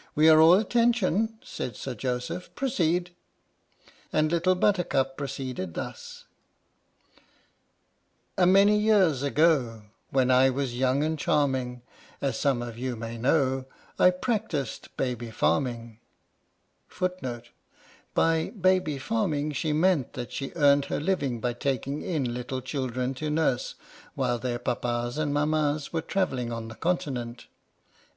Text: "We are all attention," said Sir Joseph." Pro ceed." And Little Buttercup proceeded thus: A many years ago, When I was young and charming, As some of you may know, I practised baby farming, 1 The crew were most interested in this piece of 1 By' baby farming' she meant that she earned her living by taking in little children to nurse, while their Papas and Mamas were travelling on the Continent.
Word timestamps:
"We 0.14 0.28
are 0.28 0.40
all 0.40 0.54
attention," 0.54 1.38
said 1.42 1.74
Sir 1.74 1.96
Joseph." 1.96 2.50
Pro 2.54 2.68
ceed." 2.68 3.08
And 4.12 4.30
Little 4.30 4.54
Buttercup 4.54 5.16
proceeded 5.16 5.74
thus: 5.74 6.26
A 8.38 8.46
many 8.46 8.78
years 8.78 9.24
ago, 9.24 9.82
When 10.10 10.30
I 10.30 10.50
was 10.50 10.78
young 10.78 11.02
and 11.02 11.18
charming, 11.18 11.82
As 12.20 12.38
some 12.38 12.62
of 12.62 12.78
you 12.78 12.94
may 12.94 13.18
know, 13.18 13.64
I 13.98 14.10
practised 14.10 14.96
baby 14.96 15.32
farming, 15.32 15.98
1 15.98 15.98
The 15.98 15.98
crew 15.98 15.98
were 15.98 17.06
most 17.08 17.14
interested 17.16 17.24
in 17.26 17.32
this 17.32 17.40
piece 17.40 17.48
of 17.48 18.50
1 18.50 18.50
By' 18.50 18.50
baby 18.70 18.98
farming' 18.98 19.50
she 19.52 19.72
meant 19.72 20.12
that 20.12 20.30
she 20.30 20.52
earned 20.54 20.84
her 20.84 21.00
living 21.00 21.40
by 21.40 21.54
taking 21.54 22.02
in 22.02 22.32
little 22.32 22.60
children 22.60 23.14
to 23.14 23.28
nurse, 23.30 23.74
while 24.14 24.38
their 24.38 24.60
Papas 24.60 25.18
and 25.18 25.34
Mamas 25.34 25.92
were 25.92 26.00
travelling 26.00 26.52
on 26.52 26.68
the 26.68 26.76
Continent. 26.76 27.48